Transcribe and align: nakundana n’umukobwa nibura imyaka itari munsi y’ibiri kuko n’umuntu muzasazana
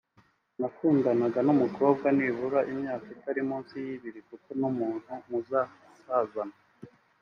nakundana 0.59 1.25
n’umukobwa 1.45 2.07
nibura 2.17 2.59
imyaka 2.71 3.05
itari 3.15 3.41
munsi 3.49 3.73
y’ibiri 3.85 4.21
kuko 4.29 4.49
n’umuntu 4.59 5.11
muzasazana 5.29 6.57